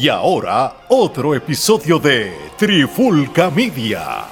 Y 0.00 0.08
ahora, 0.08 0.76
otro 0.88 1.34
episodio 1.34 1.98
de 1.98 2.32
Trifulca 2.56 3.50
Media. 3.50 4.28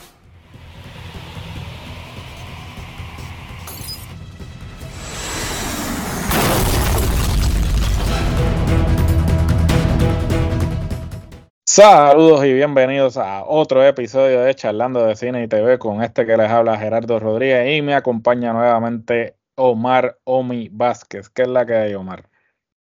Saludos 11.66 12.46
y 12.46 12.54
bienvenidos 12.54 13.18
a 13.18 13.44
otro 13.44 13.84
episodio 13.84 14.40
de 14.40 14.54
Charlando 14.54 15.04
de 15.04 15.16
Cine 15.16 15.42
y 15.42 15.48
TV 15.48 15.78
con 15.78 16.02
este 16.02 16.24
que 16.24 16.38
les 16.38 16.50
habla 16.50 16.78
Gerardo 16.78 17.20
Rodríguez 17.20 17.76
y 17.76 17.82
me 17.82 17.92
acompaña 17.92 18.54
nuevamente 18.54 19.36
Omar 19.54 20.18
Omi 20.24 20.70
Vázquez. 20.72 21.28
¿Qué 21.28 21.42
es 21.42 21.48
la 21.48 21.66
que 21.66 21.74
hay, 21.74 21.92
Omar? 21.92 22.30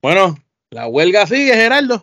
Bueno, 0.03 0.37
la 0.69 0.89
huelga 0.89 1.27
sigue, 1.27 1.55
Gerardo. 1.55 2.03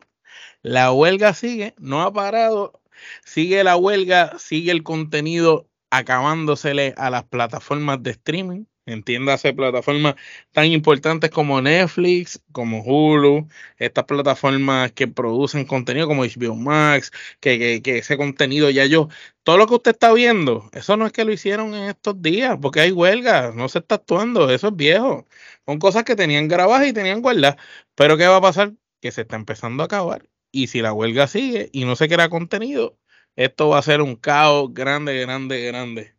La 0.63 0.93
huelga 0.93 1.33
sigue, 1.33 1.75
no 1.77 2.01
ha 2.03 2.13
parado. 2.13 2.81
Sigue 3.25 3.63
la 3.65 3.75
huelga, 3.75 4.39
sigue 4.39 4.71
el 4.71 4.83
contenido 4.83 5.69
acabándosele 5.91 6.93
a 6.97 7.09
las 7.09 7.25
plataformas 7.25 8.01
de 8.01 8.11
streaming. 8.11 8.65
Entiéndase 8.85 9.53
plataformas 9.53 10.15
tan 10.51 10.65
importantes 10.65 11.29
como 11.31 11.61
Netflix, 11.61 12.41
como 12.53 12.81
Hulu, 12.83 13.47
estas 13.77 14.05
plataformas 14.05 14.91
que 14.93 15.07
producen 15.07 15.65
contenido 15.65 16.07
como 16.07 16.23
HBO 16.23 16.55
Max, 16.55 17.11
que, 17.39 17.81
ese 17.85 18.17
contenido 18.17 18.69
ya 18.69 18.85
yo, 18.85 19.09
todo 19.43 19.57
lo 19.57 19.67
que 19.67 19.75
usted 19.75 19.91
está 19.91 20.13
viendo, 20.13 20.69
eso 20.73 20.97
no 20.97 21.05
es 21.05 21.13
que 21.13 21.25
lo 21.25 21.31
hicieron 21.33 21.73
en 21.75 21.89
estos 21.89 22.21
días, 22.21 22.57
porque 22.61 22.81
hay 22.81 22.91
huelga, 22.91 23.51
no 23.53 23.69
se 23.69 23.79
está 23.79 23.95
actuando, 23.95 24.49
eso 24.49 24.69
es 24.69 24.75
viejo. 24.75 25.27
Son 25.65 25.79
cosas 25.79 26.03
que 26.03 26.15
tenían 26.15 26.47
grabadas 26.47 26.87
y 26.87 26.93
tenían 26.93 27.21
guardadas. 27.21 27.57
Pero 27.95 28.17
¿qué 28.17 28.27
va 28.27 28.37
a 28.37 28.41
pasar? 28.41 28.73
Que 29.01 29.11
se 29.11 29.21
está 29.21 29.35
empezando 29.37 29.83
a 29.83 29.85
acabar. 29.87 30.32
Y 30.55 30.67
si 30.67 30.81
la 30.83 30.93
huelga 30.93 31.25
sigue 31.25 31.69
y 31.73 31.83
no 31.83 31.95
se 31.95 32.07
crea 32.07 32.29
contenido, 32.29 32.99
esto 33.35 33.69
va 33.69 33.79
a 33.79 33.81
ser 33.81 34.01
un 34.01 34.15
caos 34.15 34.71
grande, 34.71 35.19
grande, 35.19 35.65
grande. 35.65 36.13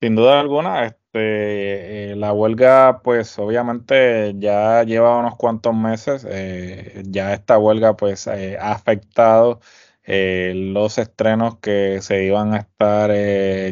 Sin 0.00 0.14
duda 0.14 0.38
alguna, 0.38 0.84
este, 0.86 2.12
eh, 2.12 2.16
la 2.16 2.32
huelga, 2.32 3.00
pues 3.02 3.36
obviamente 3.40 4.34
ya 4.38 4.84
lleva 4.84 5.18
unos 5.18 5.34
cuantos 5.36 5.74
meses. 5.74 6.24
Eh, 6.30 7.02
ya 7.06 7.34
esta 7.34 7.58
huelga, 7.58 7.96
pues, 7.96 8.28
eh, 8.28 8.56
ha 8.60 8.70
afectado 8.72 9.60
los 10.06 10.98
estrenos 10.98 11.58
que 11.60 12.00
se 12.02 12.24
iban 12.26 12.52
a 12.54 12.58
estar 12.58 13.10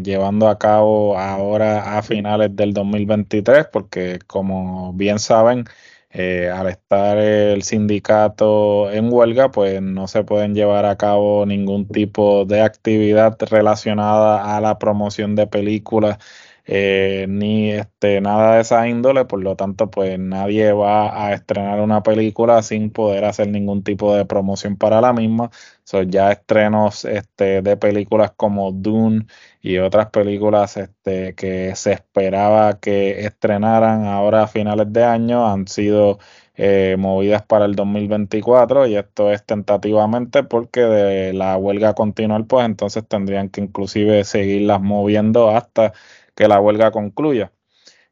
llevando 0.03 0.49
a 0.49 0.59
cabo 0.59 1.19
ahora 1.19 1.99
a 1.99 2.03
finales 2.03 2.57
del 2.57 2.73
2023, 2.73 3.67
porque 3.71 4.19
como 4.27 4.95
bien 4.95 5.19
saben, 5.19 5.67
al 6.15 6.69
estar 6.69 7.19
el 7.19 7.63
sindicato 7.63 8.91
en 8.91 9.13
huelga, 9.13 9.51
pues 9.51 9.81
no 9.81 10.09
se 10.09 10.25
pueden 10.25 10.55
llevar 10.55 10.85
a 10.85 10.97
cabo 10.97 11.47
ningún 11.47 11.89
tipo 11.89 12.45
de 12.45 12.61
actividad 12.61 13.37
relacionada 13.41 14.57
a 14.57 14.61
la 14.61 14.79
promoción 14.79 15.35
de 15.37 15.47
películas 15.47 16.19
eh, 16.65 17.27
ni 17.29 17.71
este, 17.73 18.21
nada 18.21 18.55
de 18.57 18.61
esa 18.63 18.89
índole, 18.89 19.25
por 19.25 19.41
lo 19.43 19.57
tanto, 19.57 19.91
pues 19.91 20.19
nadie 20.19 20.73
va 20.73 21.27
a 21.27 21.33
estrenar 21.35 21.81
una 21.81 22.03
película 22.03 22.63
sin 22.63 22.91
poder 22.91 23.25
hacer 23.25 23.49
ningún 23.49 23.83
tipo 23.83 24.15
de 24.15 24.25
promoción 24.27 24.77
para 24.77 25.01
la 25.01 25.13
misma. 25.13 25.51
son 25.85 26.11
ya 26.11 26.31
estrenos 26.33 27.05
este, 27.05 27.63
de 27.63 27.77
películas 27.77 28.33
como 28.37 28.71
Dune 28.73 29.27
y 29.61 29.79
otras 29.79 30.11
películas 30.11 30.77
este, 30.77 31.35
que 31.35 31.75
se 31.77 31.93
esperaba 31.93 32.79
que 32.81 33.25
estrenaran 33.27 34.05
ahora 34.07 34.45
a 34.45 34.47
finales 34.49 34.93
de 34.93 35.05
año 35.05 35.47
han 35.47 35.67
sido 35.69 36.19
eh, 36.55 36.97
movidas 36.99 37.43
para 37.43 37.65
el 37.65 37.75
2024 37.75 38.87
y 38.87 38.97
esto 38.97 39.33
es 39.33 39.45
tentativamente 39.45 40.43
porque 40.43 40.81
de 40.83 41.33
la 41.33 41.57
huelga 41.57 41.95
continuar 41.95 42.47
pues 42.47 42.67
entonces 42.67 43.07
tendrían 43.09 43.49
que 43.49 43.63
inclusive 43.63 44.25
seguirlas 44.25 44.81
moviendo 44.81 45.51
hasta 45.51 45.93
que 46.35 46.49
la 46.49 46.61
huelga 46.61 46.91
concluya. 46.91 47.53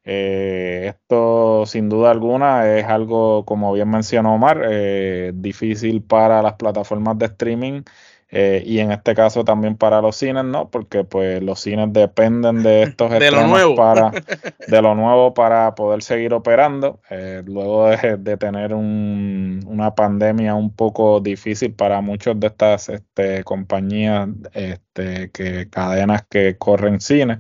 Eh, 0.02 0.86
esto 0.88 1.66
sin 1.66 1.88
duda 1.88 2.10
alguna 2.10 2.74
es 2.76 2.86
algo, 2.86 3.44
como 3.44 3.72
bien 3.72 3.90
mencionó 3.90 4.34
Omar, 4.34 4.62
eh, 4.70 5.32
difícil 5.34 6.02
para 6.02 6.42
las 6.42 6.54
plataformas 6.54 7.18
de 7.18 7.26
streaming 7.26 7.82
eh, 8.30 8.62
y 8.64 8.78
en 8.78 8.92
este 8.92 9.14
caso 9.14 9.44
también 9.44 9.76
para 9.76 10.00
los 10.00 10.16
cines, 10.16 10.44
¿no? 10.44 10.70
Porque 10.70 11.04
pues 11.04 11.42
los 11.42 11.60
cines 11.60 11.92
dependen 11.92 12.62
de 12.62 12.82
estos 12.84 13.10
de 13.10 13.30
lo 13.30 13.46
nuevo. 13.46 13.74
para 13.74 14.10
de 14.68 14.82
lo 14.82 14.94
nuevo 14.94 15.34
para 15.34 15.74
poder 15.74 16.02
seguir 16.02 16.32
operando. 16.32 17.00
luego 17.44 17.88
de, 17.88 18.36
tener 18.38 18.72
una 18.72 19.94
pandemia 19.94 20.54
un 20.54 20.74
poco 20.74 21.20
difícil 21.20 21.74
para 21.74 22.00
muchas 22.00 22.40
de 22.40 22.46
estas 22.46 22.88
este, 22.88 23.44
compañías, 23.44 24.28
este, 24.54 25.30
que 25.30 25.68
cadenas 25.68 26.24
que 26.30 26.56
corren 26.56 27.00
cines. 27.00 27.38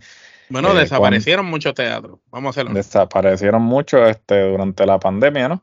Bueno, 0.50 0.72
eh, 0.72 0.80
desaparecieron 0.80 1.46
muchos 1.46 1.74
teatros, 1.74 2.18
vamos 2.30 2.48
a 2.48 2.50
hacerlo. 2.50 2.74
Desaparecieron 2.74 3.62
muchos 3.62 4.10
este, 4.10 4.50
durante 4.50 4.84
la 4.84 4.98
pandemia, 4.98 5.48
¿no? 5.48 5.62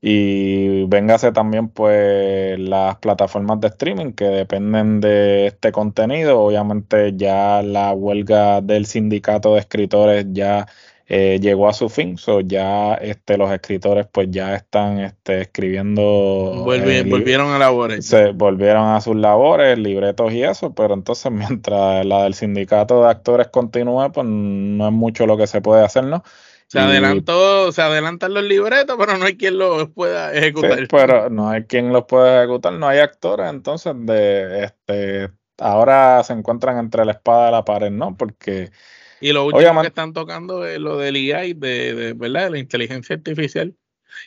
Y 0.00 0.84
véngase 0.84 1.32
también 1.32 1.68
pues 1.68 2.58
las 2.58 2.96
plataformas 2.96 3.60
de 3.60 3.68
streaming 3.68 4.12
que 4.12 4.26
dependen 4.26 5.00
de 5.00 5.46
este 5.46 5.72
contenido. 5.72 6.38
Obviamente 6.40 7.14
ya 7.16 7.62
la 7.62 7.92
huelga 7.92 8.60
del 8.60 8.86
sindicato 8.86 9.54
de 9.54 9.60
escritores 9.60 10.26
ya 10.30 10.66
eh, 11.08 11.38
llegó 11.40 11.68
a 11.68 11.72
su 11.72 11.88
fin. 11.88 12.18
So 12.18 12.40
ya 12.40 12.94
este, 12.94 13.38
los 13.38 13.50
escritores 13.52 14.06
pues 14.10 14.28
ya 14.30 14.54
están 14.56 14.98
este, 14.98 15.42
escribiendo. 15.42 16.64
volvieron 16.64 17.52
a 17.52 17.58
labores. 17.58 18.06
Se 18.06 18.32
volvieron 18.32 18.88
a 18.88 19.00
sus 19.00 19.16
labores, 19.16 19.78
libretos 19.78 20.32
y 20.32 20.42
eso, 20.42 20.74
pero 20.74 20.94
entonces 20.94 21.30
mientras 21.32 22.04
la 22.04 22.24
del 22.24 22.34
sindicato 22.34 23.02
de 23.02 23.10
actores 23.10 23.48
continúe, 23.48 24.10
pues 24.12 24.26
no 24.26 24.86
es 24.86 24.92
mucho 24.92 25.26
lo 25.26 25.36
que 25.36 25.46
se 25.46 25.60
puede 25.60 25.84
hacer, 25.84 26.04
¿no? 26.04 26.22
Se 26.68 26.80
adelantó, 26.80 27.70
se 27.70 27.80
adelantan 27.80 28.34
los 28.34 28.42
libretos, 28.42 28.96
pero 28.98 29.16
no 29.16 29.26
hay 29.26 29.36
quien 29.36 29.56
los 29.56 29.88
pueda 29.90 30.34
ejecutar. 30.34 30.88
pero 30.90 31.30
no 31.30 31.48
hay 31.48 31.62
quien 31.62 31.92
los 31.92 32.06
pueda 32.06 32.42
ejecutar, 32.42 32.72
no 32.72 32.88
hay 32.88 32.98
actores, 32.98 33.48
entonces 33.48 33.94
de 33.96 34.64
este 34.64 35.30
ahora 35.58 36.24
se 36.24 36.32
encuentran 36.32 36.78
entre 36.78 37.04
la 37.04 37.12
espada 37.12 37.48
y 37.48 37.52
la 37.52 37.64
pared, 37.64 37.92
¿no? 37.92 38.16
Porque 38.16 38.72
y 39.20 39.32
lo 39.32 39.46
último 39.46 39.80
que 39.80 39.88
están 39.88 40.12
tocando 40.12 40.66
es 40.66 40.78
lo 40.78 40.98
del 40.98 41.16
AI, 41.16 41.54
de, 41.54 41.94
de 41.94 42.12
¿verdad? 42.12 42.44
De 42.44 42.50
la 42.50 42.58
inteligencia 42.58 43.16
artificial. 43.16 43.74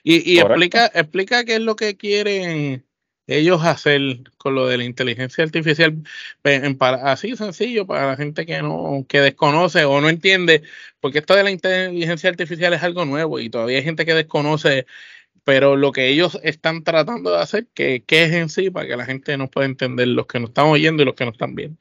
Y, 0.04 0.34
y 0.34 0.40
explica, 0.40 0.92
explica 0.94 1.44
qué 1.44 1.56
es 1.56 1.62
lo 1.62 1.76
que 1.76 1.98
quieren 1.98 2.86
ellos 3.30 3.64
hacer 3.64 4.02
con 4.38 4.56
lo 4.56 4.68
de 4.68 4.78
la 4.78 4.84
inteligencia 4.84 5.44
artificial, 5.44 6.02
así 7.04 7.36
sencillo 7.36 7.86
para 7.86 8.08
la 8.08 8.18
gente 8.18 8.46
que 8.46 8.62
no, 8.62 9.06
que 9.08 9.22
desconoce 9.22 9.86
o 9.86 10.02
no 10.02 10.10
entiende, 10.10 10.64
porque 11.00 11.20
esto 11.20 11.36
de 11.36 11.44
la 11.44 11.52
inteligencia 11.52 12.30
artificial 12.30 12.74
es 12.74 12.84
algo 12.84 13.06
nuevo 13.06 13.40
y 13.40 13.50
todavía 13.50 13.78
hay 13.78 13.84
gente 13.84 14.06
que 14.06 14.16
desconoce, 14.16 14.88
pero 15.44 15.76
lo 15.76 15.92
que 15.92 16.08
ellos 16.10 16.40
están 16.44 16.84
tratando 16.84 17.32
de 17.32 17.38
hacer, 17.38 17.68
que, 17.74 18.04
que 18.04 18.24
es 18.24 18.34
en 18.34 18.50
sí, 18.50 18.72
para 18.72 18.88
que 18.88 18.98
la 18.98 19.06
gente 19.06 19.38
nos 19.38 19.50
pueda 19.50 19.68
entender, 19.68 20.08
los 20.08 20.26
que 20.26 20.40
nos 20.40 20.50
están 20.50 20.66
oyendo 20.66 21.04
y 21.04 21.06
los 21.06 21.16
que 21.16 21.26
nos 21.26 21.34
están 21.34 21.56
viendo. 21.56 21.78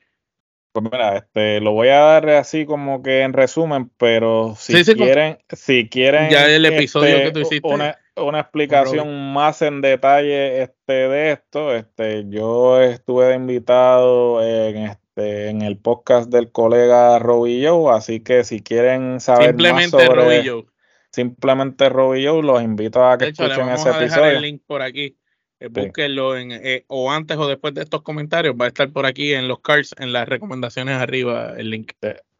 Pues 0.73 0.84
mira, 0.84 1.17
este, 1.17 1.61
lo 1.61 1.73
voy 1.73 1.89
a 1.89 1.99
dar 1.99 2.29
así 2.31 2.67
como 2.67 3.03
que 3.03 3.23
en 3.23 3.33
resumen, 3.33 3.91
pero 3.97 4.55
si 4.56 4.84
quieren, 4.84 5.39
si 5.51 5.89
quieren 5.89 6.31
ya 6.31 6.47
el 6.47 6.65
episodio 6.67 7.17
este, 7.17 7.25
que 7.25 7.31
tú 7.33 7.41
hiciste, 7.41 7.69
una, 8.17 8.41
explicación 8.41 9.33
más 9.33 9.62
en 9.62 9.81
detalle 9.81 10.62
este, 10.62 10.93
de 10.93 11.33
esto, 11.33 11.75
este, 11.75 12.25
yo 12.29 12.81
estuve 12.81 13.27
de 13.27 13.34
invitado 13.37 14.43
en 14.43 14.77
este, 14.77 15.49
en 15.49 15.62
el 15.62 15.79
podcast 15.79 16.31
del 16.31 16.53
colega 16.53 17.19
Robillo, 17.19 17.91
así 17.91 18.21
que 18.21 18.45
si 18.45 18.61
quieren 18.61 19.21
saber 19.21 19.49
simplemente 19.49 19.97
más 19.97 20.06
sobre 20.06 20.43
simplemente 21.11 21.89
Robillo, 21.89 22.43
los 22.43 22.62
invito 22.62 23.05
a 23.05 23.17
que 23.17 23.29
escuchen 23.29 23.69
ese 23.71 23.91
episodio. 23.91 24.31
el 24.32 24.43
link 24.43 24.62
por 24.67 24.82
aquí. 24.82 25.17
Eh, 25.60 25.69
búsquenlo 25.69 26.37
en, 26.37 26.52
eh, 26.52 26.84
o 26.87 27.10
antes 27.10 27.37
o 27.37 27.49
después 27.49 27.75
de 27.75 27.82
estos 27.82 28.02
comentarios. 28.02 28.55
Va 28.60 28.66
a 28.66 28.69
estar 28.69 28.90
por 28.90 29.06
aquí 29.06 29.32
en 29.32 29.49
los 29.49 29.60
cards, 29.60 29.94
en 29.99 30.12
las 30.12 30.28
recomendaciones 30.28 30.96
arriba, 30.96 31.55
el 31.56 31.70
link. 31.70 31.93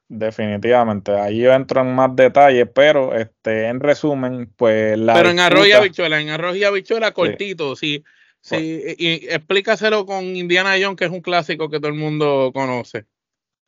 definitivamente. 0.09 1.13
Ahí 1.13 1.41
yo 1.41 1.53
entro 1.53 1.83
en 1.83 1.95
más 1.95 2.15
detalle, 2.15 2.67
pero 2.67 3.15
este 3.15 3.67
en 3.67 3.81
resumen, 3.81 4.53
pues 4.57 4.99
la. 4.99 5.15
Pero 5.15 5.31
en 5.31 5.41
arroz 5.41 5.67
y 5.67 5.73
habichuela, 5.73 6.21
en 6.21 6.31
arroz 6.31 6.57
y 6.57 6.65
habichuela 6.65 7.13
cortito, 7.13 7.77
sí. 7.77 8.05
sí, 8.41 8.83
y 8.99 9.27
explícaselo 9.29 10.07
con 10.07 10.25
Indiana 10.25 10.77
Jones, 10.81 10.97
que 10.97 11.05
es 11.05 11.11
un 11.11 11.21
clásico 11.21 11.69
que 11.69 11.79
todo 11.79 11.89
el 11.89 11.99
mundo 11.99 12.53
conoce. 12.55 13.07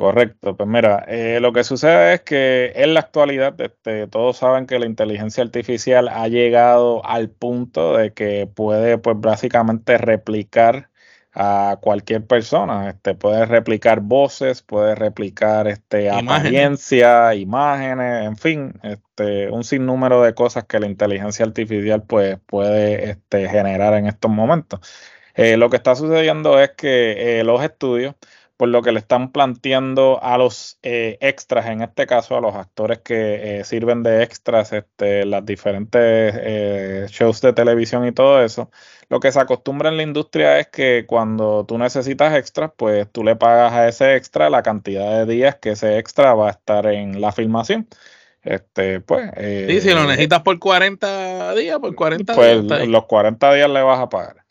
Correcto, 0.00 0.56
pues 0.56 0.66
mira, 0.66 1.04
eh, 1.08 1.40
lo 1.42 1.52
que 1.52 1.62
sucede 1.62 2.14
es 2.14 2.20
que 2.22 2.72
en 2.74 2.94
la 2.94 3.00
actualidad 3.00 3.60
este, 3.60 4.06
todos 4.06 4.38
saben 4.38 4.66
que 4.66 4.78
la 4.78 4.86
inteligencia 4.86 5.44
artificial 5.44 6.08
ha 6.08 6.26
llegado 6.26 7.04
al 7.04 7.28
punto 7.28 7.98
de 7.98 8.14
que 8.14 8.46
puede 8.46 8.96
pues 8.96 9.20
básicamente 9.20 9.98
replicar 9.98 10.88
a 11.34 11.76
cualquier 11.82 12.26
persona, 12.26 12.88
este, 12.88 13.14
puede 13.14 13.44
replicar 13.44 14.00
voces, 14.00 14.62
puede 14.62 14.94
replicar 14.94 15.68
este, 15.68 16.08
apariencia, 16.08 17.34
imágenes, 17.34 18.24
en 18.24 18.38
fin, 18.38 18.72
este, 18.82 19.50
un 19.50 19.64
sinnúmero 19.64 20.22
de 20.22 20.32
cosas 20.32 20.64
que 20.64 20.80
la 20.80 20.86
inteligencia 20.86 21.44
artificial 21.44 22.04
pues, 22.04 22.38
puede 22.46 23.10
este, 23.10 23.50
generar 23.50 23.92
en 23.92 24.06
estos 24.06 24.30
momentos. 24.30 24.80
Eh, 25.34 25.58
lo 25.58 25.68
que 25.68 25.76
está 25.76 25.94
sucediendo 25.94 26.58
es 26.58 26.70
que 26.70 27.42
los 27.44 27.62
estudios 27.62 28.14
por 28.60 28.68
lo 28.68 28.82
que 28.82 28.92
le 28.92 28.98
están 28.98 29.32
planteando 29.32 30.22
a 30.22 30.36
los 30.36 30.78
eh, 30.82 31.16
extras, 31.22 31.64
en 31.64 31.80
este 31.80 32.06
caso 32.06 32.36
a 32.36 32.42
los 32.42 32.54
actores 32.54 32.98
que 32.98 33.60
eh, 33.60 33.64
sirven 33.64 34.02
de 34.02 34.22
extras 34.22 34.74
este, 34.74 35.24
las 35.24 35.46
diferentes 35.46 36.34
eh, 36.36 37.06
shows 37.08 37.40
de 37.40 37.54
televisión 37.54 38.06
y 38.06 38.12
todo 38.12 38.44
eso. 38.44 38.70
Lo 39.08 39.18
que 39.18 39.32
se 39.32 39.40
acostumbra 39.40 39.88
en 39.88 39.96
la 39.96 40.02
industria 40.02 40.58
es 40.58 40.68
que 40.68 41.06
cuando 41.06 41.64
tú 41.66 41.78
necesitas 41.78 42.36
extras, 42.36 42.70
pues 42.76 43.10
tú 43.10 43.24
le 43.24 43.34
pagas 43.34 43.72
a 43.72 43.88
ese 43.88 44.14
extra 44.14 44.50
la 44.50 44.62
cantidad 44.62 45.24
de 45.24 45.32
días 45.32 45.56
que 45.56 45.70
ese 45.70 45.96
extra 45.96 46.34
va 46.34 46.48
a 46.48 46.50
estar 46.50 46.84
en 46.84 47.18
la 47.18 47.32
filmación. 47.32 47.88
Este, 48.42 49.00
pues. 49.00 49.30
sí, 49.68 49.80
si 49.80 49.88
lo 49.94 50.04
necesitas 50.04 50.42
por 50.42 50.58
40 50.58 51.54
días, 51.54 51.78
por 51.78 51.94
40 51.94 52.34
pues 52.34 52.62
los 52.62 53.06
40 53.06 53.54
días 53.54 53.70
le 53.70 53.80
vas 53.80 54.00
a 54.00 54.10
pagar. 54.10 54.44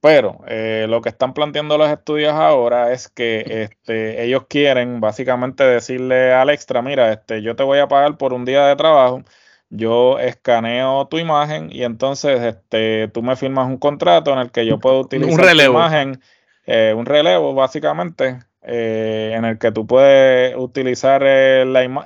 Pero 0.00 0.40
eh, 0.46 0.86
lo 0.88 1.02
que 1.02 1.10
están 1.10 1.34
planteando 1.34 1.76
los 1.76 1.90
estudios 1.90 2.32
ahora 2.32 2.92
es 2.92 3.08
que 3.08 3.44
este, 3.46 4.24
ellos 4.24 4.46
quieren 4.48 5.00
básicamente 5.00 5.62
decirle 5.64 6.32
al 6.32 6.48
extra, 6.48 6.80
mira, 6.80 7.12
este, 7.12 7.42
yo 7.42 7.54
te 7.54 7.64
voy 7.64 7.80
a 7.80 7.88
pagar 7.88 8.16
por 8.16 8.32
un 8.32 8.46
día 8.46 8.66
de 8.66 8.76
trabajo, 8.76 9.22
yo 9.68 10.18
escaneo 10.18 11.06
tu 11.08 11.18
imagen 11.18 11.68
y 11.70 11.84
entonces 11.84 12.40
este, 12.40 13.08
tú 13.08 13.22
me 13.22 13.36
firmas 13.36 13.66
un 13.66 13.76
contrato 13.76 14.32
en 14.32 14.38
el 14.38 14.50
que 14.50 14.64
yo 14.64 14.78
puedo 14.80 15.00
utilizar 15.00 15.54
tu 15.54 15.62
imagen, 15.62 16.22
eh, 16.64 16.94
un 16.96 17.04
relevo 17.04 17.52
básicamente, 17.54 18.38
eh, 18.62 19.32
en 19.34 19.44
el 19.44 19.58
que 19.58 19.70
tú 19.72 19.86
puedes 19.86 20.54
utilizar 20.56 21.24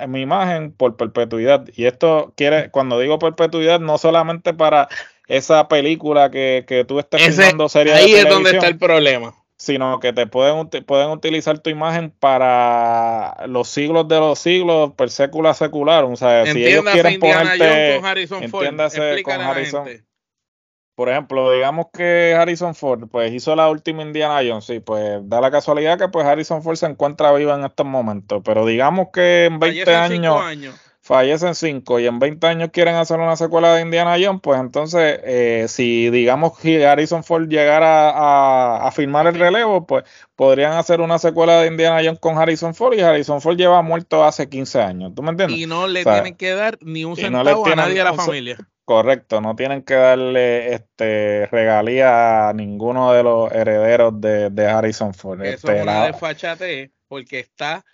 mi 0.09 0.21
imagen 0.21 0.73
por 0.73 0.97
perpetuidad. 0.97 1.67
Y 1.75 1.87
esto 1.87 2.33
quiere, 2.37 2.71
cuando 2.71 2.99
digo 2.99 3.19
perpetuidad, 3.19 3.81
no 3.81 3.99
solamente 3.99 4.53
para 4.53 4.89
esa 5.27 5.69
película 5.69 6.31
que, 6.31 6.65
que 6.67 6.85
tú 6.85 6.99
estés 6.99 7.23
filmando 7.23 7.69
serie 7.69 7.95
Ahí 7.95 8.15
es 8.15 8.29
donde 8.29 8.51
está 8.51 8.67
el 8.67 8.79
problema. 8.79 9.35
Sino 9.57 10.01
que 10.01 10.13
te 10.13 10.27
pueden, 10.27 10.69
pueden 10.85 11.11
utilizar 11.11 11.59
tu 11.61 11.71
imagen 11.71 12.11
para 12.11 13.47
los 13.47 13.69
siglos 13.69 14.09
de 14.09 14.19
los 14.19 14.39
siglos, 14.39 14.93
per 14.95 15.11
sécula 15.11 15.55
secular. 15.55 16.05
O 16.05 16.17
sea, 16.17 16.45
si 16.47 16.65
ellos 16.65 16.85
quieren 16.93 17.21
ponerte. 17.21 17.97
Con 17.97 18.05
Harrison 18.05 18.49
Ford. 18.51 18.67
con 19.23 19.41
Harrison. 19.41 19.89
Por 20.97 21.09
ejemplo, 21.09 21.51
digamos 21.51 21.87
que 21.93 22.37
Harrison 22.39 22.75
Ford 22.75 23.09
pues 23.11 23.33
hizo 23.33 23.57
la 23.57 23.69
última 23.69 24.03
Indiana 24.03 24.41
Jones, 24.49 24.65
sí, 24.65 24.79
pues 24.79 25.19
da 25.25 25.41
la 25.41 25.51
casualidad 25.51 25.99
que 25.99 26.07
pues 26.07 26.25
Harrison 26.25 26.63
Ford 26.63 26.77
se 26.77 26.87
encuentra 26.87 27.33
vivo 27.33 27.53
en 27.53 27.65
estos 27.65 27.85
momentos, 27.85 28.43
pero 28.45 28.65
digamos 28.65 29.09
que 29.13 29.47
en 29.47 29.59
20 29.59 29.93
años, 29.93 30.41
años 30.41 30.81
fallecen 31.05 31.55
cinco 31.55 32.01
y 32.01 32.07
en 32.07 32.19
20 32.19 32.47
años 32.47 32.71
quieren 32.73 32.95
hacer 32.95 33.21
una 33.21 33.37
secuela 33.37 33.75
de 33.75 33.83
Indiana 33.83 34.17
Jones, 34.19 34.41
pues 34.43 34.59
entonces, 34.59 35.21
eh, 35.23 35.67
si 35.69 36.09
digamos 36.09 36.59
que 36.59 36.87
Harrison 36.87 37.23
Ford 37.23 37.47
llegara 37.47 38.09
a, 38.09 38.89
a, 38.89 38.91
firmar 38.91 39.27
el 39.27 39.35
relevo, 39.35 39.87
pues 39.87 40.05
podrían 40.35 40.73
hacer 40.73 41.03
una 41.03 41.19
secuela 41.19 41.61
de 41.61 41.67
Indiana 41.67 42.01
Jones 42.03 42.21
con 42.21 42.39
Harrison 42.39 42.75
Ford 42.75 42.95
y 42.95 43.03
Harrison 43.03 43.43
Ford 43.43 43.59
lleva 43.59 43.83
muerto 43.83 44.25
hace 44.25 44.49
15 44.49 44.81
años, 44.81 45.13
¿tú 45.15 45.23
me 45.23 45.33
entiendes? 45.33 45.59
Y 45.59 45.67
no 45.67 45.87
le 45.87 46.05
tienen 46.05 46.37
que 46.37 46.55
dar 46.55 46.79
ni 46.81 47.05
un 47.05 47.17
centavo 47.17 47.67
a 47.67 47.77
nadie 47.77 47.99
de 47.99 48.05
la 48.05 48.15
familia. 48.15 48.57
Correcto, 48.87 49.43
no 49.43 49.55
tienen 49.57 49.83
que 49.83 49.95
darle 49.95 50.73
este 50.73 51.47
regalía 51.51 52.49
a 52.49 52.55
ninguno 52.55 53.13
de 53.13 53.23
los 53.23 53.53
herederos 53.53 54.19
de, 54.23 54.49
de 54.49 54.67
Harrison 54.67 55.13
Ford. 55.13 55.43
Eso 55.43 55.69
este, 55.69 55.77
es 55.77 55.83
una 55.83 56.07
desfachate 56.07 56.93
porque 57.09 57.41
está 57.41 57.85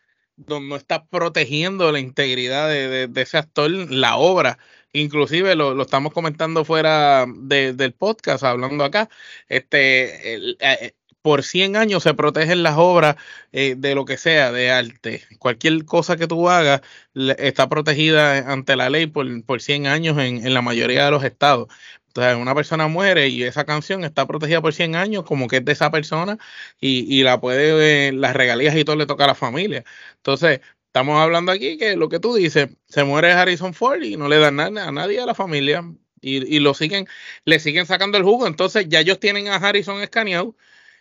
no 0.46 0.76
está 0.76 1.04
protegiendo 1.06 1.90
la 1.92 2.00
integridad 2.00 2.68
de, 2.68 3.10
ese 3.16 3.38
actor, 3.38 3.70
la 3.70 4.16
obra. 4.16 4.58
Inclusive 4.92 5.54
lo, 5.54 5.80
estamos 5.82 6.12
comentando 6.12 6.64
fuera 6.64 7.26
del 7.26 7.92
podcast, 7.94 8.44
hablando 8.44 8.84
acá. 8.84 9.08
Este, 9.48 10.34
eh, 10.34 10.56
eh, 10.60 10.92
por 11.22 11.42
100 11.44 11.76
años 11.76 12.02
se 12.02 12.14
protegen 12.14 12.62
las 12.62 12.76
obras 12.76 13.16
eh, 13.52 13.74
de 13.76 13.94
lo 13.94 14.04
que 14.04 14.16
sea, 14.16 14.52
de 14.52 14.70
arte. 14.70 15.22
Cualquier 15.38 15.84
cosa 15.84 16.16
que 16.16 16.26
tú 16.26 16.48
hagas 16.48 16.80
está 17.14 17.68
protegida 17.68 18.50
ante 18.50 18.76
la 18.76 18.90
ley 18.90 19.06
por, 19.06 19.26
por 19.44 19.60
100 19.60 19.86
años 19.86 20.18
en, 20.18 20.46
en, 20.46 20.54
la 20.54 20.62
mayoría 20.62 21.04
de 21.04 21.10
los 21.10 21.24
estados. 21.24 21.68
Entonces, 22.10 22.36
una 22.36 22.54
persona 22.56 22.88
muere 22.88 23.28
y 23.28 23.44
esa 23.44 23.64
canción 23.64 24.02
está 24.04 24.26
protegida 24.26 24.60
por 24.60 24.74
100 24.74 24.96
años, 24.96 25.24
como 25.24 25.46
que 25.46 25.58
es 25.58 25.64
de 25.64 25.72
esa 25.72 25.90
persona, 25.92 26.38
y, 26.80 27.06
y 27.14 27.22
la 27.22 27.40
puede, 27.40 28.12
las 28.12 28.34
regalías 28.34 28.74
y 28.76 28.84
todo 28.84 28.96
le 28.96 29.06
toca 29.06 29.24
a 29.24 29.28
la 29.28 29.34
familia. 29.36 29.84
Entonces, 30.16 30.60
estamos 30.86 31.20
hablando 31.20 31.52
aquí 31.52 31.78
que 31.78 31.94
lo 31.96 32.08
que 32.08 32.18
tú 32.18 32.34
dices, 32.34 32.70
se 32.88 33.04
muere 33.04 33.30
Harrison 33.32 33.74
Ford 33.74 34.02
y 34.02 34.16
no 34.16 34.28
le 34.28 34.38
dan 34.38 34.56
nada 34.56 34.88
a 34.88 34.92
nadie 34.92 35.20
a 35.20 35.26
la 35.26 35.34
familia, 35.36 35.84
y, 36.20 36.56
y, 36.56 36.58
lo 36.60 36.74
siguen, 36.74 37.06
le 37.44 37.60
siguen 37.60 37.86
sacando 37.86 38.18
el 38.18 38.24
jugo. 38.24 38.46
Entonces, 38.46 38.86
ya 38.88 39.00
ellos 39.00 39.20
tienen 39.20 39.48
a 39.48 39.56
Harrison 39.56 40.02
escaneado. 40.02 40.56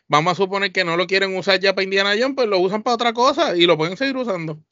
Vamos 0.07 0.33
a 0.33 0.35
suponer 0.35 0.71
que 0.71 0.83
no 0.83 0.95
lo 0.97 1.07
quieren 1.07 1.35
usar 1.38 1.59
ya 1.59 1.73
para 1.75 1.83
Indiana 1.83 2.11
Jones, 2.19 2.35
pues 2.35 2.47
lo 2.47 2.59
usan 2.59 2.83
para 2.83 2.95
otra 2.95 3.13
cosa 3.13 3.56
y 3.57 3.65
lo 3.65 3.77
pueden 3.77 3.97
seguir 3.97 4.15
usando. 4.17 4.63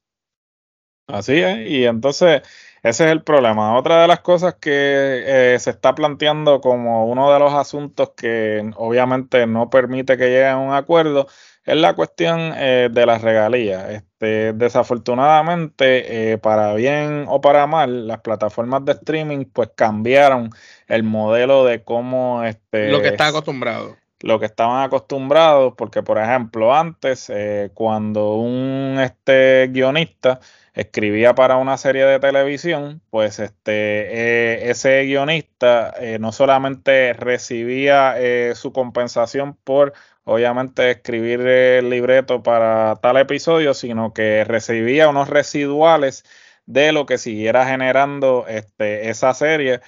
Así 1.08 1.34
es, 1.34 1.70
y 1.70 1.86
entonces 1.86 2.42
ese 2.84 3.06
es 3.06 3.12
el 3.12 3.24
problema. 3.24 3.78
Otra 3.78 4.02
de 4.02 4.08
las 4.08 4.20
cosas 4.20 4.56
que 4.56 4.74
eh, 4.74 5.60
se 5.60 5.70
está 5.70 5.96
planteando 5.96 6.62
como 6.62 7.08
uno 7.08 7.32
de 7.34 7.40
los 7.40 7.54
asuntos 7.54 8.12
que 8.16 8.70
obviamente 8.76 9.48
no 9.48 9.70
permite 9.70 10.18
que 10.18 10.28
lleguen 10.28 10.48
a 10.48 10.58
un 10.58 10.74
acuerdo 10.74 11.28
es 11.66 11.76
la 11.76 11.96
cuestión 11.96 12.54
eh, 12.56 12.90
de 12.92 13.06
las 13.06 13.22
regalías. 13.22 13.90
Este, 13.90 14.54
desafortunadamente, 14.54 16.32
eh, 16.32 16.38
para 16.38 16.74
bien 16.74 17.26
o 17.28 17.42
para 17.42 17.68
mal, 17.68 18.08
las 18.08 18.22
plataformas 18.22 18.86
de 18.86 18.94
streaming 18.94 19.46
pues 19.52 19.72
cambiaron 19.76 20.50
el 20.88 21.04
modelo 21.04 21.66
de 21.66 21.84
cómo 21.84 22.44
este, 22.44 22.90
lo 22.90 23.02
que 23.02 23.10
está 23.10 23.28
acostumbrado 23.28 23.98
lo 24.22 24.40
que 24.40 24.46
estaban 24.48 24.84
acostumbrados, 24.84 25.74
porque 25.78 26.04
por 26.04 26.18
ejemplo 26.18 26.76
antes, 26.76 27.32
cuando 27.74 28.36
un 28.36 28.98
este, 29.00 29.70
guionista 29.72 30.40
escribía 30.78 31.34
para 31.34 31.58
una 31.58 31.76
serie 31.78 32.06
de 32.06 32.20
televisión, 32.20 33.02
pues 33.10 33.40
este, 33.40 33.72
eh, 33.72 34.70
ese 34.70 35.04
guionista 35.06 35.92
eh, 36.00 36.20
no 36.20 36.32
solamente 36.32 37.14
recibía 37.14 38.14
eh, 38.20 38.54
su 38.56 38.72
compensación 38.72 39.56
por, 39.56 39.94
obviamente, 40.24 40.92
escribir 40.92 41.42
el 41.42 41.90
libreto 41.90 42.44
para 42.44 42.96
tal 43.02 43.18
episodio, 43.18 43.74
sino 43.74 44.14
que 44.14 44.44
recibía 44.44 45.10
unos 45.10 45.30
residuales 45.30 46.24
de 46.68 46.92
lo 46.92 47.08
que 47.08 47.18
siguiera 47.18 47.66
generando 47.66 48.46
este, 48.48 49.10
esa 49.10 49.34
serie 49.34 49.82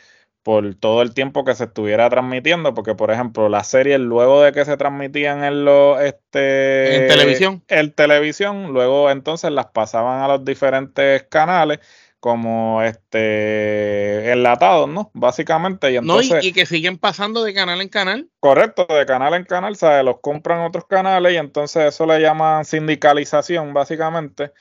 por 0.44 0.76
todo 0.76 1.02
el 1.02 1.14
tiempo 1.14 1.44
que 1.44 1.56
se 1.56 1.66
estuviera 1.66 2.10
transmitiendo, 2.10 2.74
porque 2.74 2.96
por 2.96 3.12
ejemplo 3.12 3.50
las 3.50 3.68
series 3.68 4.00
luego 4.00 4.42
de 4.42 4.52
que 4.52 4.66
se 4.66 4.78
transmitían 4.78 5.44
en 5.44 5.66
los 5.66 6.02
este 6.02 6.96
en 6.96 7.08
televisión, 7.08 7.64
en 7.68 7.92
televisión, 7.92 8.74
luego 8.74 9.12
entonces 9.12 9.52
las 9.52 9.68
pasaban 9.68 10.22
a 10.22 10.28
los 10.28 10.46
diferentes 10.46 11.24
canales 11.24 11.80
como 12.20 12.82
este 12.82 14.32
enlatados, 14.32 14.90
¿no? 14.90 15.10
Básicamente. 15.14 15.92
Y 15.92 15.98
entonces, 15.98 16.32
no, 16.32 16.42
y, 16.42 16.52
que 16.52 16.66
siguen 16.66 16.98
pasando 16.98 17.44
de 17.44 17.54
canal 17.54 17.82
en 17.82 17.90
canal. 17.90 18.30
Correcto, 18.40 18.86
de 18.90 19.06
canal 19.06 19.34
en 19.34 19.46
canal, 19.46 19.76
¿sabes? 19.76 20.04
Los 20.04 20.20
compran 20.20 20.62
otros 20.62 20.86
canales 20.86 21.34
y 21.34 21.38
entonces 21.38 21.94
eso 21.94 22.06
le 22.06 22.20
llaman 22.20 22.66
sindicalización, 22.66 23.74
básicamente. 23.74 24.52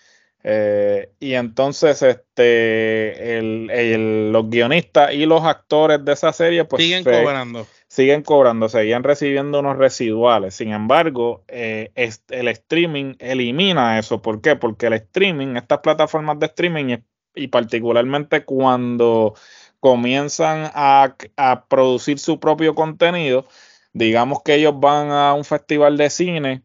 Eh, 0.44 1.10
y 1.18 1.34
entonces 1.34 2.00
este 2.00 3.38
el, 3.38 4.30
los 4.30 4.48
guionistas 4.48 5.12
y 5.12 5.26
los 5.26 5.42
actores 5.42 6.04
de 6.04 6.12
esa 6.12 6.32
serie 6.32 6.64
pues 6.64 6.82
siguen 6.82 7.02
cobrando. 7.02 7.66
Siguen 7.88 8.22
cobrando, 8.22 8.68
seguían 8.68 9.02
recibiendo 9.02 9.60
unos 9.60 9.76
residuales. 9.76 10.54
Sin 10.54 10.72
embargo, 10.72 11.42
eh, 11.48 11.90
el 11.94 12.48
streaming 12.48 13.14
elimina 13.18 13.98
eso. 13.98 14.22
¿Por 14.22 14.40
qué? 14.40 14.56
Porque 14.56 14.86
el 14.86 14.92
streaming, 14.92 15.56
estas 15.56 15.80
plataformas 15.80 16.38
de 16.38 16.46
streaming 16.46 16.98
y 17.34 17.48
particularmente 17.48 18.44
cuando 18.44 19.34
comienzan 19.80 20.70
a, 20.74 21.16
a 21.36 21.64
producir 21.66 22.18
su 22.18 22.38
propio 22.38 22.74
contenido, 22.74 23.46
digamos 23.92 24.42
que 24.44 24.54
ellos 24.54 24.74
van 24.78 25.10
a 25.10 25.34
un 25.34 25.44
festival 25.44 25.96
de 25.96 26.10
cine 26.10 26.62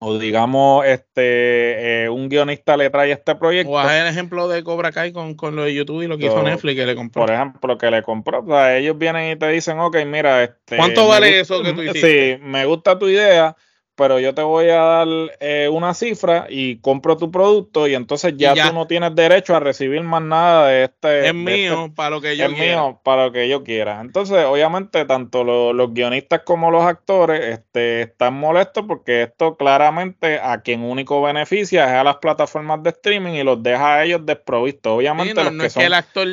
o 0.00 0.16
digamos, 0.16 0.86
este, 0.86 2.04
eh, 2.04 2.08
un 2.08 2.28
guionista 2.28 2.76
le 2.76 2.88
trae 2.88 3.10
este 3.10 3.34
proyecto. 3.34 3.72
O 3.72 3.90
el 3.90 4.06
ejemplo 4.06 4.46
de 4.46 4.62
Cobra 4.62 4.92
Kai 4.92 5.12
con, 5.12 5.34
con 5.34 5.56
lo 5.56 5.64
de 5.64 5.74
YouTube 5.74 6.02
y 6.02 6.06
lo 6.06 6.16
que 6.16 6.26
hizo 6.26 6.42
Netflix 6.42 6.76
que 6.76 6.86
le 6.86 6.94
compró. 6.94 7.26
Por 7.26 7.34
ejemplo, 7.34 7.78
que 7.78 7.90
le 7.90 8.02
compró. 8.02 8.40
O 8.40 8.46
sea, 8.46 8.76
ellos 8.76 8.96
vienen 8.96 9.32
y 9.32 9.36
te 9.36 9.48
dicen, 9.48 9.80
ok, 9.80 9.96
mira, 10.06 10.44
este. 10.44 10.76
¿Cuánto 10.76 11.08
vale 11.08 11.40
eso 11.40 11.62
que 11.62 11.72
tú 11.72 11.82
hiciste? 11.82 12.36
Sí, 12.36 12.42
me 12.44 12.64
gusta 12.64 12.98
tu 12.98 13.08
idea, 13.08 13.56
pero 13.98 14.20
yo 14.20 14.32
te 14.32 14.42
voy 14.42 14.68
a 14.68 14.76
dar 14.76 15.08
eh, 15.40 15.68
una 15.72 15.92
cifra 15.92 16.46
y 16.48 16.76
compro 16.76 17.16
tu 17.16 17.32
producto 17.32 17.88
y 17.88 17.96
entonces 17.96 18.34
ya, 18.36 18.54
tú 18.54 18.72
no 18.72 18.86
tienes 18.86 19.12
derecho 19.16 19.56
a 19.56 19.60
recibir 19.60 20.00
más 20.04 20.22
nada 20.22 20.68
de 20.68 20.84
este. 20.84 21.18
Es 21.18 21.24
este 21.24 21.32
mío 21.32 21.92
para 21.96 22.10
lo 22.10 22.20
que 22.20 22.36
yo 22.36 22.44
es 22.44 22.52
mío 22.52 23.00
para 23.02 23.24
lo 23.24 23.32
que 23.32 23.48
yo 23.48 23.64
quiera. 23.64 24.00
Entonces, 24.00 24.44
obviamente, 24.44 25.04
tanto 25.04 25.42
los 25.42 25.92
guionistas 25.92 26.42
como 26.44 26.70
los 26.70 26.84
actores 26.84 27.44
este, 27.44 28.02
están 28.02 28.34
molestos 28.34 28.84
porque 28.86 29.22
esto 29.22 29.56
claramente 29.56 30.38
a 30.38 30.60
quien 30.60 30.84
único 30.84 31.20
beneficia 31.20 31.86
es 31.86 31.92
a 31.94 32.04
las 32.04 32.18
plataformas 32.18 32.80
de 32.84 32.90
streaming 32.90 33.32
y 33.32 33.42
los 33.42 33.60
deja 33.60 33.96
a 33.96 34.04
ellos 34.04 34.24
desprovistos. 34.24 34.92
Obviamente, 34.92 35.50
no, 35.50 35.64
es 35.64 35.74
que 35.74 35.84
el 35.86 35.94
actor 35.94 36.28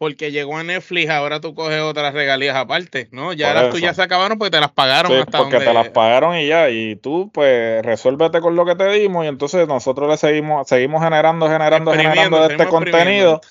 porque 0.00 0.32
llegó 0.32 0.56
a 0.56 0.62
Netflix, 0.62 1.10
ahora 1.10 1.42
tú 1.42 1.54
coges 1.54 1.82
otras 1.82 2.14
regalías 2.14 2.56
aparte, 2.56 3.08
¿no? 3.12 3.34
Ya 3.34 3.52
las 3.52 3.68
tuyas 3.68 3.94
se 3.94 4.00
acabaron 4.00 4.38
porque 4.38 4.52
te 4.52 4.58
las 4.58 4.70
pagaron 4.70 5.12
sí, 5.12 5.18
porque 5.30 5.58
te 5.58 5.74
las 5.74 5.90
pagaron 5.90 6.38
y 6.38 6.46
ya, 6.46 6.70
y 6.70 6.96
tú 6.96 7.30
pues 7.30 7.84
resuélvete 7.84 8.40
con 8.40 8.56
lo 8.56 8.64
que 8.64 8.76
te 8.76 8.90
dimos 8.92 9.26
y 9.26 9.28
entonces 9.28 9.68
nosotros 9.68 10.08
le 10.08 10.16
seguimos 10.16 10.66
seguimos 10.66 11.02
generando, 11.02 11.50
generando, 11.50 11.92
generando 11.92 12.48
de 12.48 12.54
este 12.54 12.66
contenido 12.66 13.42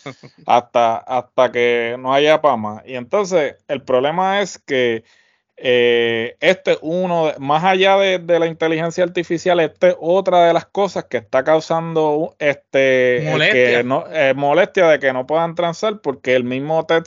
hasta, 0.48 0.98
hasta 0.98 1.52
que 1.52 1.98
no 2.00 2.16
haya 2.16 2.42
pama. 2.42 2.82
Y 2.84 2.96
entonces 2.96 3.58
el 3.68 3.84
problema 3.84 4.42
es 4.42 4.58
que 4.58 5.04
eh, 5.62 6.38
este 6.40 6.78
uno, 6.82 7.34
más 7.38 7.64
allá 7.64 7.98
de, 7.98 8.40
la 8.40 8.48
inteligencia 8.48 9.04
artificial, 9.04 9.60
este 9.60 9.90
es 9.90 9.96
otra 10.00 10.46
de 10.46 10.54
las 10.54 10.66
cosas 10.66 11.06
que 11.06 11.18
está 11.18 11.44
causando 11.44 12.36
este 12.40 13.28
molestia. 13.30 13.84
no, 13.84 14.06
eh, 14.12 14.34
molestia 14.34 14.88
de 14.88 15.00
que 15.00 15.12
no 15.12 15.28
puedan 15.28 15.56
transar, 15.56 16.00
porque 16.02 16.36
el 16.36 16.46
mismo 16.46 16.86
Ted 16.86 17.04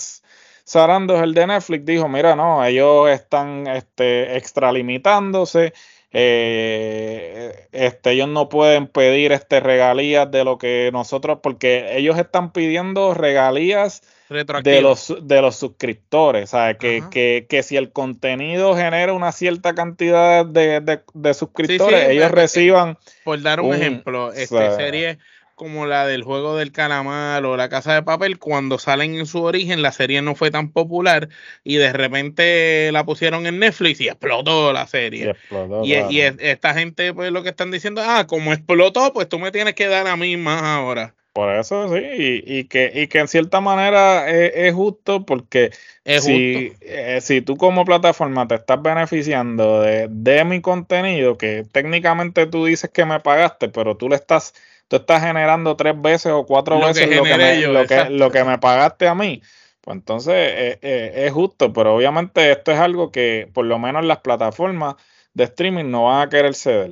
Sarandos, 0.64 1.22
el 1.22 1.34
de 1.34 1.46
Netflix, 1.46 1.84
dijo, 1.86 2.08
mira, 2.08 2.36
no, 2.36 2.64
ellos 2.64 3.08
están 3.10 3.66
este, 3.66 4.36
extralimitándose, 4.36 5.72
eh, 6.12 7.68
este, 7.72 8.10
ellos 8.12 8.28
no 8.28 8.50
pueden 8.50 8.86
pedir 8.86 9.32
este, 9.32 9.60
regalías 9.60 10.30
de 10.30 10.44
lo 10.44 10.58
que 10.58 10.90
nosotros, 10.92 11.38
porque 11.42 11.96
ellos 11.96 12.18
están 12.18 12.52
pidiendo 12.52 13.14
regalías 13.14 14.02
de 14.32 14.80
los, 14.80 15.14
de 15.22 15.40
los 15.40 15.56
suscriptores. 15.56 16.50
¿sabes? 16.50 16.76
Que, 16.78 17.02
que, 17.10 17.46
que, 17.48 17.62
si 17.62 17.76
el 17.76 17.92
contenido 17.92 18.76
genera 18.76 19.12
una 19.12 19.32
cierta 19.32 19.74
cantidad 19.74 20.44
de, 20.44 20.80
de, 20.80 21.34
suscriptores, 21.34 22.08
ellos 22.08 22.30
reciban. 22.30 22.98
Por 23.24 23.40
dar 23.42 23.60
un, 23.60 23.74
ejemplo, 23.74 24.32
este, 24.32 24.74
serie 24.76 25.18
como 25.54 25.86
la 25.86 26.06
del 26.06 26.24
juego 26.24 26.56
del 26.56 26.72
calamar 26.72 27.44
o 27.44 27.56
la 27.56 27.68
casa 27.68 27.94
de 27.94 28.02
papel, 28.02 28.38
cuando 28.38 28.78
salen 28.78 29.14
en 29.14 29.26
su 29.26 29.42
origen, 29.42 29.80
la 29.80 29.92
serie 29.92 30.20
no 30.20 30.34
fue 30.34 30.50
tan 30.50 30.72
popular 30.72 31.28
y 31.62 31.76
de 31.76 31.92
repente 31.92 32.90
la 32.90 33.04
pusieron 33.04 33.46
en 33.46 33.60
Netflix 33.60 34.00
y 34.00 34.08
explotó 34.08 34.72
la 34.72 34.86
serie. 34.86 35.36
Y, 35.84 35.94
y, 35.94 36.20
esta 36.20 36.74
gente, 36.74 37.14
pues 37.14 37.30
lo 37.30 37.44
que 37.44 37.50
están 37.50 37.70
diciendo, 37.70 38.02
ah, 38.04 38.26
como 38.26 38.52
explotó, 38.52 39.12
pues 39.12 39.28
tú 39.28 39.38
me 39.38 39.52
tienes 39.52 39.74
que 39.74 39.86
dar 39.86 40.08
a 40.08 40.16
mí 40.16 40.36
más 40.36 40.62
ahora. 40.62 41.14
Por 41.32 41.50
eso 41.54 41.88
sí, 41.88 42.42
y, 42.44 42.64
que, 42.64 42.92
y 42.94 43.06
que 43.06 43.20
en 43.20 43.28
cierta 43.28 43.62
manera 43.62 44.28
es, 44.28 44.74
justo 44.74 45.24
porque 45.24 45.70
si, 46.04 46.74
eh, 46.82 47.20
si 47.22 47.40
tú 47.40 47.56
como 47.56 47.86
plataforma 47.86 48.46
te 48.46 48.56
estás 48.56 48.82
beneficiando 48.82 49.80
de, 49.80 50.44
mi 50.44 50.60
contenido, 50.60 51.38
que 51.38 51.64
técnicamente 51.72 52.46
tú 52.46 52.66
dices 52.66 52.90
que 52.90 53.06
me 53.06 53.18
pagaste, 53.20 53.70
pero 53.70 53.96
tú 53.96 54.10
le 54.10 54.16
estás, 54.16 54.52
tú 54.88 54.96
estás 54.96 55.22
generando 55.22 55.74
tres 55.74 55.98
veces 55.98 56.32
o 56.32 56.44
cuatro 56.44 56.78
veces 56.78 57.08
lo, 57.08 57.22
que 57.22 57.36
me, 57.38 57.66
lo, 57.66 57.86
que, 57.86 58.10
lo 58.10 58.30
que 58.30 58.44
me 58.44 58.58
pagaste 58.58 59.08
a 59.08 59.14
mí, 59.14 59.40
pues 59.80 59.96
entonces 59.96 60.34
eh, 60.34 60.78
eh, 60.82 61.12
es 61.26 61.32
justo, 61.32 61.72
pero 61.72 61.94
obviamente 61.96 62.52
esto 62.52 62.72
es 62.72 62.78
algo 62.78 63.10
que 63.10 63.48
por 63.54 63.64
lo 63.64 63.78
menos 63.78 64.04
las 64.04 64.18
plataformas 64.18 64.96
de 65.32 65.44
streaming 65.44 65.90
no 65.90 66.04
van 66.04 66.26
a 66.26 66.30
querer 66.30 66.54
ceder. 66.54 66.90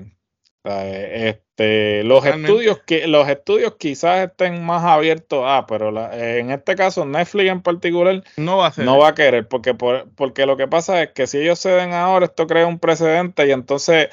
Este, 1.61 2.05
los 2.05 2.25
estudios 2.25 2.79
que 2.87 3.07
los 3.07 3.29
estudios 3.29 3.75
quizás 3.79 4.27
estén 4.27 4.65
más 4.65 4.83
abiertos 4.83 5.45
a, 5.47 5.67
pero 5.67 5.91
en 6.15 6.51
este 6.51 6.75
caso 6.75 7.05
Netflix 7.05 7.51
en 7.51 7.61
particular 7.61 8.25
no 8.39 8.57
va 8.57 8.69
a, 8.69 8.73
no 8.79 8.97
va 8.97 9.09
a 9.09 9.15
querer 9.15 9.47
porque 9.47 9.75
porque 9.75 10.47
lo 10.47 10.57
que 10.57 10.69
pasa 10.69 11.03
es 11.03 11.11
que 11.11 11.27
si 11.27 11.37
ellos 11.37 11.61
ceden 11.61 11.93
ahora 11.93 12.25
esto 12.25 12.47
crea 12.47 12.67
un 12.67 12.79
precedente 12.79 13.47
y 13.47 13.51
entonces 13.51 14.09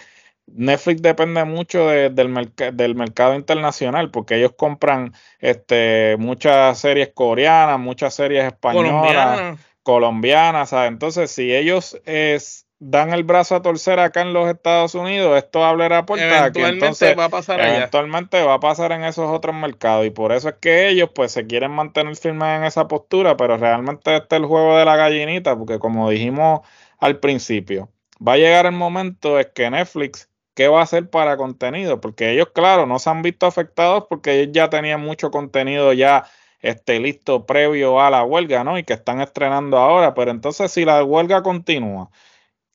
Netflix 0.48 1.01
depende 1.01 1.46
mucho 1.46 1.88
del, 1.88 2.16
del 2.16 2.96
mercado 2.96 3.36
internacional 3.36 4.12
porque 4.12 4.36
ellos 4.36 4.51
compran 4.58 5.13
este 5.39 6.18
muchas 6.20 6.77
series 6.77 7.12
coreanas, 7.13 7.80
muchas 7.80 8.13
series 8.13 8.44
españolas, 8.44 9.58
colombianas, 9.84 10.74
entonces 10.74 11.32
si 11.32 11.56
ellos 11.56 11.98
es 12.06 12.66
dan 12.79 13.13
el 13.13 13.24
brazo 13.24 13.55
a 13.55 13.62
torcer 13.62 14.00
acá 14.00 14.22
en 14.22 14.34
los 14.34 14.48
Estados 14.48 14.96
Unidos, 14.96 15.38
esto 15.38 15.65
hablará 15.65 16.05
por 16.05 16.19
que 16.19 16.67
entonces 16.67 17.17
va 17.17 17.25
a 17.25 17.29
pasar 17.29 17.60
eventualmente 17.60 18.41
va 18.43 18.55
a 18.55 18.60
pasar 18.60 18.91
en 18.91 19.03
esos 19.03 19.29
otros 19.29 19.55
mercados 19.55 20.05
y 20.05 20.12
por 20.12 20.31
eso 20.31 20.50
es 20.50 20.55
que 20.62 20.89
ellos 20.89 21.10
pues 21.13 21.31
se 21.31 21.48
quieren 21.48 21.72
mantener 21.72 22.15
firmes 22.15 22.60
en 22.60 22.63
esa 22.65 22.88
postura, 22.88 23.36
pero 23.36 23.57
realmente 23.57 24.15
este 24.15 24.36
es 24.36 24.41
el 24.41 24.48
juego 24.48 24.77
de 24.77 24.86
la 24.86 24.96
gallinita, 24.96 25.57
porque 25.57 25.79
como 25.79 26.10
dijimos 26.10 26.62
al 27.00 27.19
principio, 27.19 27.89
va 28.25 28.34
a 28.34 28.38
llegar 28.38 28.65
el 28.65 28.74
momento 28.74 29.39
es 29.39 29.48
que 29.48 29.69
Netflix 29.69 30.29
¿qué 30.57 30.67
va 30.67 30.79
a 30.79 30.84
hacer 30.84 31.07
para 31.12 31.38
contenido? 31.38 32.01
Porque 32.01 32.31
ellos, 32.31 32.50
claro, 32.51 32.88
no 32.88 32.98
se 32.98 33.12
han 33.12 33.22
visto 33.22 33.46
afectados 33.46 34.05
porque 34.10 34.41
ellos 34.41 34.50
ya 34.53 34.69
tenían 34.72 35.00
mucho 35.01 35.29
contenido 35.29 35.93
ya 35.93 36.25
este, 36.62 37.00
listo 37.00 37.46
previo 37.46 38.01
a 38.01 38.10
la 38.10 38.24
huelga, 38.24 38.63
¿no? 38.63 38.79
Y 38.79 38.84
que 38.84 38.93
están 38.93 39.22
estrenando 39.22 39.77
ahora, 39.77 40.15
pero 40.15 40.31
entonces 40.31 40.72
si 40.72 40.84
la 40.84 41.03
huelga 41.03 41.43
continúa, 41.43 42.10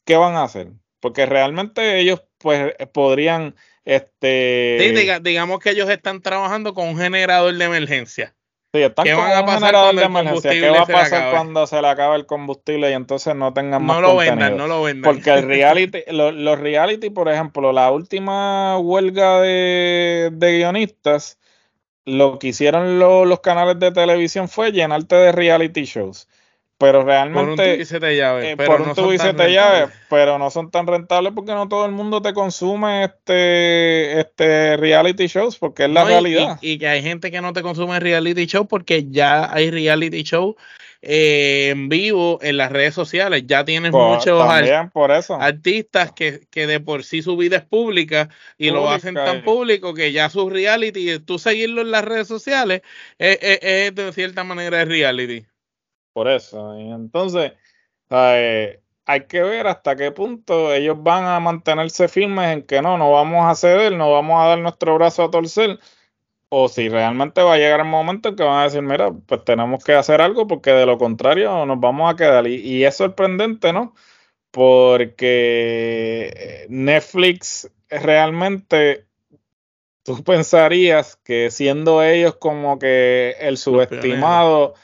¿qué 0.05 0.17
van 0.17 0.35
a 0.35 0.45
hacer? 0.45 0.69
Porque 1.01 1.27
realmente 1.27 1.99
ellos 1.99 2.23
pues 2.39 2.75
podrían, 2.93 3.55
este... 3.85 5.21
digamos 5.23 5.61
que 5.61 5.71
ellos 5.71 5.89
están 5.91 6.21
trabajando 6.21 6.75
con 6.75 6.89
un 6.89 6.99
generador 6.99 7.55
de 7.55 7.65
emergencia. 7.65 8.35
Sí, 8.75 8.83
están 8.83 9.07
con 9.07 9.17
van 9.19 9.33
a 9.33 9.41
un 9.43 9.49
generador 9.49 9.95
de 9.95 10.03
emergencia. 10.03 10.51
¿Qué 10.51 10.71
va 10.71 10.83
a 10.83 10.87
pasar 10.87 11.31
cuando 11.33 11.67
se 11.67 11.81
le 11.81 11.89
acabe 11.89 12.17
el 12.17 12.27
combustible 12.27 12.91
y 12.91 12.95
entonces 12.95 13.35
no 13.35 13.53
tengan 13.53 13.85
más 13.85 13.97
No 13.97 14.01
lo 14.01 14.17
vendan, 14.17 14.57
no 14.57 14.67
lo 14.67 14.83
vendan. 14.83 15.13
Porque 15.13 15.31
el 15.31 15.47
reality, 15.47 16.05
los 16.11 16.59
reality, 16.59 17.11
por 17.11 17.29
ejemplo, 17.29 17.73
la 17.73 17.91
última 17.91 18.79
huelga 18.79 19.41
de, 19.41 20.31
guionistas, 20.33 21.39
lo 22.05 22.39
que 22.39 22.49
hicieron 22.49 22.99
los 22.99 23.41
canales 23.41 23.79
de 23.79 23.93
televisión 23.93 24.49
fue 24.49 24.73
llenarte 24.73 25.17
de 25.17 25.33
reality 25.33 25.85
shows 25.85 26.29
pero 26.83 27.05
realmente 27.05 27.37
por 27.37 27.51
un 27.51 27.57
tubo 27.87 28.11
y 28.11 28.17
llave, 28.17 28.51
eh, 28.51 28.57
pero 28.57 28.81
no 28.81 28.93
son 28.93 29.17
llave, 29.17 29.89
pero 30.11 30.37
no 30.37 30.51
son 30.51 30.69
tan 30.69 30.89
rentables 30.89 31.33
porque 31.33 31.53
no 31.53 31.69
todo 31.69 31.87
el 31.87 31.93
mundo 31.93 32.21
te 32.21 32.33
consume 32.33 33.05
este 33.05 34.19
este 34.19 34.77
reality 34.79 35.29
shows 35.29 35.59
porque 35.59 35.85
es 35.85 35.91
la 35.91 36.03
realidad. 36.05 36.59
y, 36.61 36.79
que 36.79 36.89
hay 36.89 37.01
gente 37.01 37.31
que 37.31 37.41
no 37.41 37.53
te 37.53 37.63
consume 37.63 38.01
reality 38.01 38.47
shows 38.47 38.67
porque 38.69 39.07
ya 39.09 39.55
hay 39.55 39.71
reality 39.71 40.25
shows 40.25 40.57
eh, 41.03 41.69
en 41.71 41.89
vivo 41.89 42.41
en 42.43 42.57
las 42.57 42.73
redes 42.73 42.95
sociales. 42.95 43.45
Ya 43.47 43.65
tienes 43.65 43.93
pues, 43.93 44.05
muchos 44.05 44.43
artistas 45.39 46.11
que, 46.11 46.41
que, 46.51 46.67
de 46.67 46.81
por 46.81 47.05
sí 47.05 47.23
su 47.23 47.37
vida 47.37 47.59
es 47.59 47.65
pública 47.65 48.29
y 48.59 48.71
lo 48.71 48.91
hacen 48.91 49.15
tan 49.15 49.45
público 49.45 49.95
que 49.95 50.11
ya 50.11 50.29
su 50.31 50.51
reality 50.51 51.21
tú 51.21 51.39
seguirlo 51.39 51.83
en 51.83 51.93
las 51.93 52.05
redes 52.05 52.27
sociales 52.27 52.83
es, 53.19 53.39
es 53.41 53.95
de 53.95 54.13
cierta 54.13 54.43
manera 54.43 54.83
es 54.83 54.89
reality 54.89 55.45
por 56.13 56.29
eso. 56.29 56.79
Y 56.79 56.91
entonces, 56.91 57.53
hay 58.09 59.27
que 59.27 59.43
ver 59.43 59.67
hasta 59.67 59.97
qué 59.97 60.13
punto 60.13 60.73
ellos 60.73 61.03
van 61.03 61.25
a 61.25 61.41
mantenerse 61.41 62.09
firmes 62.09 62.53
en 62.53 62.63
que 62.63 62.83
no, 62.83 62.99
no 62.99 63.13
vamos 63.13 63.51
a 63.51 63.55
ceder, 63.55 63.93
no 63.93 64.13
vamos 64.13 64.43
a 64.43 64.49
dar 64.49 64.59
nuestro 64.59 64.95
brazo 64.95 65.25
a 65.25 65.31
torcer. 65.31 65.79
O 66.49 66.69
si 66.69 66.91
realmente 66.91 67.43
va 67.43 67.55
a 67.55 67.57
llegar 67.57 67.81
el 67.81 67.87
momento 67.87 68.29
en 68.29 68.37
que 68.37 68.43
van 68.43 68.61
a 68.61 68.65
decir, 68.65 68.83
mira, 68.83 69.11
pues 69.11 69.43
tenemos 69.45 69.83
que 69.83 69.95
hacer 69.95 70.21
algo 70.21 70.47
porque 70.47 70.71
de 70.71 70.85
lo 70.85 70.99
contrario 70.99 71.65
nos 71.65 71.81
vamos 71.81 72.13
a 72.13 72.17
quedar. 72.17 72.47
Y, 72.47 72.57
y 72.57 72.85
es 72.85 72.97
sorprendente, 72.97 73.73
¿no? 73.73 73.95
Porque 74.51 76.67
Netflix 76.69 77.71
realmente 77.89 79.07
tú 80.03 80.23
pensarías 80.25 81.17
que 81.17 81.51
siendo 81.51 82.03
ellos 82.03 82.37
como 82.37 82.79
que 82.79 83.37
el 83.41 83.57
subestimado 83.57 84.75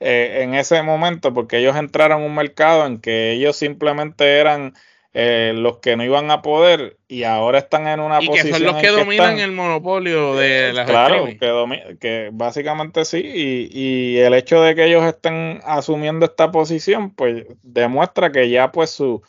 eh, 0.00 0.40
en 0.42 0.54
ese 0.54 0.82
momento 0.82 1.34
porque 1.34 1.58
ellos 1.58 1.76
entraron 1.76 2.22
a 2.22 2.24
un 2.24 2.34
mercado 2.34 2.86
en 2.86 3.00
que 3.00 3.32
ellos 3.32 3.56
simplemente 3.56 4.38
eran 4.38 4.74
eh, 5.14 5.52
los 5.56 5.78
que 5.78 5.96
no 5.96 6.04
iban 6.04 6.30
a 6.30 6.42
poder 6.42 6.98
y 7.08 7.24
ahora 7.24 7.58
están 7.58 7.88
en 7.88 7.98
una 7.98 8.18
posición. 8.18 8.46
Y 8.46 8.50
que 8.50 8.56
son 8.56 8.62
los 8.64 8.76
que 8.76 8.88
dominan 8.88 9.38
el 9.38 9.52
monopolio 9.52 10.36
de 10.36 10.72
las 10.72 10.86
Claro, 10.88 11.24
que, 11.26 11.96
que, 11.98 12.30
básicamente 12.32 13.04
sí, 13.04 13.22
y, 13.24 13.68
y, 13.72 14.18
el 14.18 14.34
hecho 14.34 14.60
de 14.60 14.74
que 14.74 14.84
ellos 14.84 15.04
estén 15.04 15.60
asumiendo 15.64 16.26
esta 16.26 16.52
posición, 16.52 17.10
pues 17.10 17.46
demuestra 17.62 18.30
que 18.30 18.50
ya 18.50 18.70
pues 18.70 18.90
su, 18.90 19.22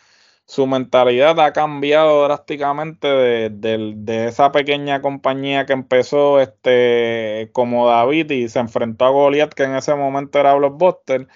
su 0.49 0.65
mentalidad 0.65 1.39
ha 1.39 1.53
cambiado 1.53 2.23
drásticamente 2.23 3.07
de, 3.07 4.25
esa 4.25 4.51
pequeña 4.51 4.99
compañía 4.99 5.67
que 5.67 5.73
empezó 5.73 6.39
este 6.39 7.51
como 7.53 7.87
David 7.87 8.31
y 8.31 8.49
se 8.49 8.57
enfrentó 8.57 9.05
a 9.05 9.09
Goliath, 9.11 9.53
que 9.53 9.65
en 9.65 9.75
ese 9.75 9.93
momento 9.93 10.39
era 10.39 10.55
Blockbuster. 10.55 11.27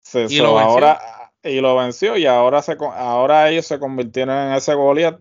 Se, 0.00 0.28
y, 0.30 0.38
lo 0.38 0.58
ahora, 0.58 0.98
y 1.42 1.60
lo 1.60 1.76
venció 1.76 2.16
y 2.16 2.24
ahora, 2.24 2.62
se, 2.62 2.78
ahora 2.80 3.50
ellos 3.50 3.66
se 3.66 3.78
convirtieron 3.78 4.34
en 4.34 4.54
ese 4.54 4.72
Goliath 4.72 5.20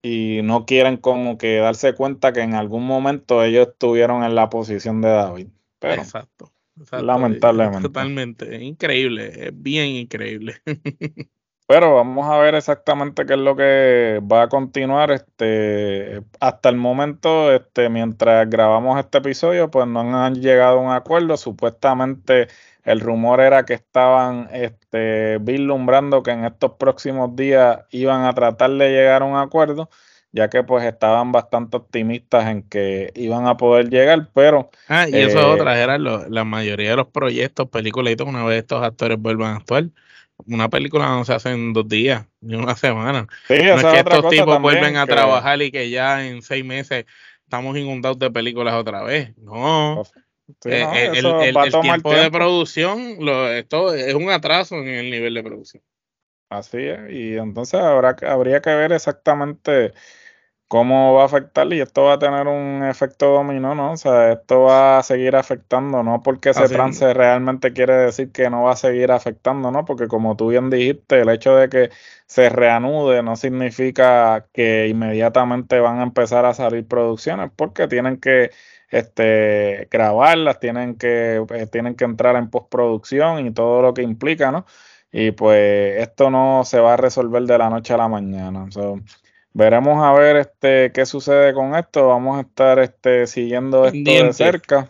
y 0.00 0.40
no 0.42 0.64
quieren 0.64 0.96
como 0.96 1.36
que 1.36 1.56
darse 1.56 1.94
cuenta 1.94 2.32
que 2.32 2.40
en 2.40 2.54
algún 2.54 2.86
momento 2.86 3.44
ellos 3.44 3.68
estuvieron 3.68 4.24
en 4.24 4.34
la 4.34 4.48
posición 4.48 5.02
de 5.02 5.10
David. 5.10 5.48
Pero, 5.80 6.00
exacto, 6.00 6.50
Lamentablemente. 6.92 7.82
Totalmente, 7.82 8.64
increíble, 8.64 9.48
es 9.48 9.52
bien 9.52 9.88
increíble. 9.88 10.62
Pero 11.66 11.94
vamos 11.94 12.28
a 12.28 12.38
ver 12.38 12.54
exactamente 12.54 13.24
qué 13.24 13.32
es 13.34 13.38
lo 13.38 13.56
que 13.56 14.20
va 14.30 14.42
a 14.42 14.48
continuar. 14.48 15.10
Este, 15.12 16.22
hasta 16.38 16.68
el 16.68 16.76
momento, 16.76 17.52
este, 17.52 17.88
mientras 17.88 18.48
grabamos 18.50 18.98
este 18.98 19.18
episodio, 19.18 19.70
pues 19.70 19.86
no 19.86 20.00
han 20.22 20.34
llegado 20.34 20.78
a 20.78 20.82
un 20.82 20.92
acuerdo. 20.92 21.38
Supuestamente 21.38 22.48
el 22.84 23.00
rumor 23.00 23.40
era 23.40 23.64
que 23.64 23.74
estaban 23.74 24.48
este, 24.52 25.38
vislumbrando 25.40 26.22
que 26.22 26.32
en 26.32 26.44
estos 26.44 26.72
próximos 26.72 27.34
días 27.34 27.78
iban 27.90 28.24
a 28.24 28.34
tratar 28.34 28.70
de 28.70 28.90
llegar 28.90 29.22
a 29.22 29.24
un 29.24 29.36
acuerdo, 29.36 29.88
ya 30.32 30.50
que 30.50 30.62
pues 30.64 30.84
estaban 30.84 31.32
bastante 31.32 31.78
optimistas 31.78 32.46
en 32.46 32.62
que 32.68 33.10
iban 33.14 33.46
a 33.46 33.56
poder 33.56 33.88
llegar, 33.88 34.28
pero... 34.34 34.70
Ah, 34.88 35.08
y 35.08 35.16
eso 35.16 35.38
es 35.38 35.44
eh, 35.46 35.48
otra, 35.48 35.80
era 35.80 35.96
la 35.98 36.44
mayoría 36.44 36.90
de 36.90 36.96
los 36.96 37.08
proyectos, 37.08 37.70
películas, 37.70 38.16
una 38.20 38.44
vez 38.44 38.58
estos 38.58 38.82
actores 38.82 39.18
vuelvan 39.18 39.54
a 39.54 39.56
actuar, 39.56 39.84
una 40.46 40.68
película 40.68 41.06
no 41.06 41.24
se 41.24 41.34
hace 41.34 41.50
en 41.50 41.72
dos 41.72 41.88
días, 41.88 42.26
ni 42.40 42.54
una 42.54 42.76
semana. 42.76 43.26
no 43.48 43.54
es 43.54 43.84
que 43.84 43.98
estos 43.98 44.28
tipos 44.28 44.60
vuelven 44.60 44.96
a 44.96 45.06
trabajar 45.06 45.60
y 45.62 45.70
que 45.70 45.90
ya 45.90 46.26
en 46.26 46.42
seis 46.42 46.64
meses 46.64 47.06
estamos 47.44 47.76
inundados 47.76 48.18
de 48.18 48.30
películas 48.30 48.74
otra 48.74 49.02
vez. 49.02 49.36
No. 49.38 50.02
Eh, 50.66 51.10
el, 51.14 51.80
tiempo, 51.80 52.12
de 52.12 52.30
producción, 52.30 53.16
lo, 53.20 53.50
esto 53.50 53.94
es 53.94 54.14
un 54.14 54.28
atraso 54.30 54.76
en 54.76 54.88
el 54.88 55.10
nivel 55.10 55.32
de 55.32 55.42
producción. 55.42 55.82
Así 56.50 56.78
es, 56.78 57.10
y 57.10 57.36
entonces 57.36 57.80
habrá, 57.80 58.14
habría 58.28 58.60
que 58.60 58.74
ver 58.74 58.92
exactamente 58.92 59.92
cómo 60.68 61.14
va 61.14 61.22
a 61.22 61.26
afectar 61.26 61.72
y 61.72 61.80
esto 61.80 62.04
va 62.04 62.14
a 62.14 62.18
tener 62.18 62.46
un 62.48 62.84
efecto 62.84 63.26
dominó, 63.26 63.74
¿no? 63.74 63.92
O 63.92 63.96
sea, 63.96 64.32
esto 64.32 64.62
va 64.62 64.98
a 64.98 65.02
seguir 65.02 65.36
afectando, 65.36 66.02
no 66.02 66.22
porque 66.22 66.50
ese 66.50 66.68
trance 66.68 67.12
realmente 67.14 67.72
quiere 67.72 67.94
decir 67.94 68.32
que 68.32 68.50
no 68.50 68.64
va 68.64 68.72
a 68.72 68.76
seguir 68.76 69.12
afectando, 69.12 69.70
¿no? 69.70 69.84
Porque 69.84 70.08
como 70.08 70.36
tú 70.36 70.48
bien 70.48 70.70
dijiste, 70.70 71.20
el 71.20 71.28
hecho 71.28 71.54
de 71.56 71.68
que 71.68 71.90
se 72.26 72.48
reanude 72.48 73.22
no 73.22 73.36
significa 73.36 74.46
que 74.52 74.88
inmediatamente 74.88 75.80
van 75.80 76.00
a 76.00 76.02
empezar 76.04 76.44
a 76.46 76.54
salir 76.54 76.86
producciones, 76.88 77.50
porque 77.54 77.86
tienen 77.86 78.18
que 78.18 78.50
este, 78.90 79.88
grabarlas, 79.90 80.60
tienen 80.60 80.96
que, 80.96 81.44
eh, 81.50 81.66
tienen 81.66 81.94
que 81.94 82.04
entrar 82.04 82.36
en 82.36 82.50
postproducción 82.50 83.46
y 83.46 83.52
todo 83.52 83.82
lo 83.82 83.94
que 83.94 84.02
implica, 84.02 84.50
¿no? 84.50 84.66
Y 85.12 85.30
pues 85.32 86.00
esto 86.00 86.30
no 86.30 86.64
se 86.64 86.80
va 86.80 86.94
a 86.94 86.96
resolver 86.96 87.42
de 87.44 87.58
la 87.58 87.70
noche 87.70 87.94
a 87.94 87.96
la 87.98 88.08
mañana. 88.08 88.66
Veremos 89.54 90.04
a 90.04 90.12
ver 90.12 90.36
este 90.36 90.90
qué 90.92 91.06
sucede 91.06 91.54
con 91.54 91.76
esto. 91.76 92.08
Vamos 92.08 92.38
a 92.38 92.40
estar 92.40 92.80
este, 92.80 93.28
siguiendo 93.28 93.86
esto 93.86 94.10
de 94.10 94.32
cerca. 94.32 94.88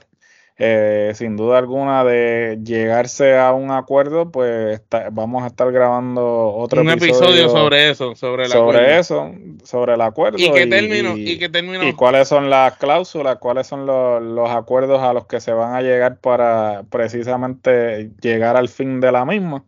Eh, 0.56 1.11
sin 1.16 1.37
duda 1.37 1.59
alguna 1.59 2.04
de 2.04 2.61
llegarse 2.64 3.37
a 3.37 3.52
un 3.52 3.73
acuerdo, 3.73 4.30
pues 4.30 4.80
vamos 5.11 5.42
a 5.42 5.49
estar 5.49 5.71
grabando 5.73 6.54
otro 6.54 6.80
un 6.80 6.90
episodio, 6.90 7.49
sobre 7.49 7.90
eso, 7.90 8.14
sobre 8.14 8.44
el 8.44 8.50
sobre 8.50 8.99
eso, 9.00 9.33
sobre 9.64 9.94
el 9.94 10.00
acuerdo 10.00 10.38
y 10.38 10.49
qué 10.52 10.68
término 10.68 11.16
y, 11.16 11.38
qué 11.38 11.50
y 11.83 11.92
cuáles 11.94 12.28
son 12.28 12.50
las 12.50 12.76
cláusulas, 12.76 13.38
cuáles 13.38 13.66
son 13.66 13.85
los, 13.85 14.23
los 14.23 14.49
acuerdos 14.49 15.02
a 15.02 15.12
los 15.12 15.26
que 15.26 15.40
se 15.40 15.52
van 15.52 15.75
a 15.75 15.83
llegar 15.83 16.21
para 16.21 16.85
precisamente 16.88 18.12
llegar 18.23 18.56
al 18.56 18.68
fin 18.68 19.00
de 19.00 19.11
la 19.11 19.25
misma. 19.25 19.64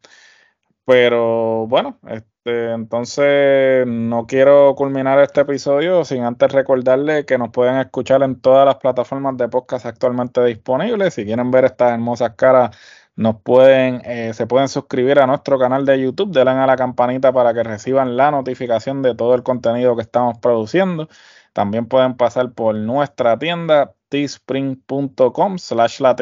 Pero 0.85 1.67
bueno, 1.67 1.99
este, 2.09 2.36
entonces 2.47 3.87
no 3.87 4.27
quiero 4.27 4.75
culminar 4.77 5.19
este 5.21 5.41
episodio 5.43 6.05
sin 6.05 6.23
antes 6.23 6.53
recordarle 6.53 7.25
que 7.25 7.39
nos 7.39 7.51
pueden 7.51 7.77
escuchar 7.77 8.23
en 8.23 8.41
todas 8.41 8.65
las 8.67 8.77
plataformas 8.77 9.37
de 9.37 9.49
podcast 9.49 9.87
actualmente 9.87 10.45
disponibles. 10.45 11.15
Si 11.15 11.25
quieren 11.25 11.51
ver 11.51 11.65
estas 11.65 11.93
hermosas 11.93 12.35
caras, 12.37 12.77
nos 13.17 13.41
pueden, 13.41 14.03
eh, 14.05 14.35
se 14.35 14.47
pueden 14.47 14.69
suscribir 14.69 15.19
a 15.19 15.27
nuestro 15.27 15.59
canal 15.59 15.87
de 15.87 16.01
YouTube, 16.01 16.33
denle 16.33 16.53
a 16.53 16.67
la 16.67 16.77
campanita 16.77 17.33
para 17.33 17.55
que 17.55 17.63
reciban 17.63 18.17
la 18.17 18.31
notificación 18.31 19.03
de 19.03 19.15
todo 19.15 19.35
el 19.35 19.43
contenido 19.43 19.97
que 19.97 20.03
estamos 20.03 20.39
produciendo. 20.39 21.09
También 21.55 21.87
pueden 21.87 22.17
pasar 22.17 22.53
por 22.53 22.75
nuestra 22.75 23.39
tienda 23.39 23.95
teespring.com 24.11 25.59
slash 25.59 26.01
la. 26.01 26.15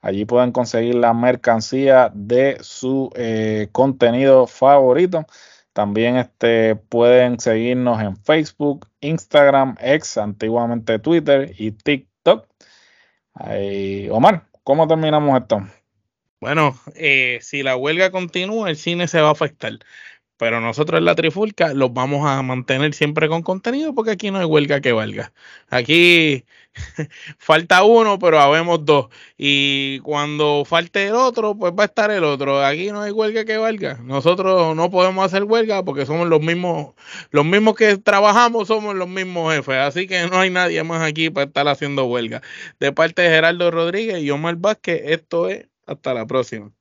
Allí 0.00 0.24
pueden 0.24 0.52
conseguir 0.52 0.94
la 0.94 1.12
mercancía 1.12 2.10
de 2.14 2.58
su 2.60 3.10
eh, 3.16 3.68
contenido 3.72 4.46
favorito. 4.46 5.26
También 5.72 6.16
este, 6.16 6.76
pueden 6.76 7.40
seguirnos 7.40 8.00
en 8.00 8.16
Facebook, 8.16 8.88
Instagram, 9.00 9.76
ex, 9.80 10.16
antiguamente 10.18 10.98
Twitter 11.00 11.52
y 11.58 11.72
TikTok. 11.72 12.46
Omar, 14.10 14.46
¿cómo 14.62 14.86
terminamos 14.86 15.38
esto? 15.40 15.62
Bueno, 16.46 16.78
eh, 16.94 17.40
si 17.42 17.64
la 17.64 17.76
huelga 17.76 18.12
continúa, 18.12 18.70
el 18.70 18.76
cine 18.76 19.08
se 19.08 19.20
va 19.20 19.30
a 19.30 19.32
afectar. 19.32 19.80
Pero 20.36 20.60
nosotros 20.60 20.98
en 20.98 21.06
la 21.06 21.16
Trifulca 21.16 21.74
los 21.74 21.92
vamos 21.92 22.24
a 22.28 22.40
mantener 22.42 22.94
siempre 22.94 23.28
con 23.28 23.42
contenido 23.42 23.94
porque 23.94 24.12
aquí 24.12 24.30
no 24.30 24.38
hay 24.38 24.44
huelga 24.44 24.80
que 24.80 24.92
valga. 24.92 25.32
Aquí 25.70 26.44
falta 27.38 27.82
uno, 27.84 28.20
pero 28.20 28.38
habemos 28.40 28.84
dos. 28.84 29.08
Y 29.36 29.98
cuando 30.00 30.64
falte 30.64 31.08
el 31.08 31.14
otro, 31.16 31.56
pues 31.58 31.72
va 31.72 31.84
a 31.84 31.86
estar 31.86 32.10
el 32.12 32.22
otro. 32.24 32.64
Aquí 32.64 32.92
no 32.92 33.02
hay 33.02 33.10
huelga 33.12 33.44
que 33.44 33.56
valga. 33.56 33.98
Nosotros 34.04 34.76
no 34.76 34.90
podemos 34.90 35.24
hacer 35.26 35.44
huelga 35.44 35.84
porque 35.84 36.06
somos 36.06 36.28
los 36.28 36.40
mismos, 36.42 36.94
los 37.32 37.44
mismos 37.44 37.74
que 37.74 37.96
trabajamos, 37.98 38.68
somos 38.68 38.94
los 38.94 39.08
mismos 39.08 39.52
jefes. 39.52 39.78
Así 39.78 40.06
que 40.06 40.28
no 40.28 40.38
hay 40.38 40.50
nadie 40.50 40.84
más 40.84 41.02
aquí 41.02 41.28
para 41.30 41.46
estar 41.46 41.66
haciendo 41.68 42.04
huelga. 42.06 42.40
De 42.78 42.92
parte 42.92 43.22
de 43.22 43.30
Gerardo 43.30 43.70
Rodríguez 43.72 44.22
y 44.22 44.30
Omar 44.30 44.56
Vázquez, 44.56 45.02
esto 45.06 45.48
es 45.48 45.66
hasta 45.86 46.14
la 46.14 46.26
próxima. 46.26 46.75